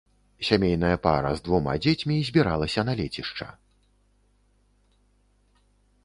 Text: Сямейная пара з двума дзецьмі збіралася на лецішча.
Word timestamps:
Сямейная 0.47 0.93
пара 1.05 1.33
з 1.39 1.43
двума 1.47 1.75
дзецьмі 1.85 2.15
збіралася 2.29 2.83
на 2.87 2.95
лецішча. 3.01 3.49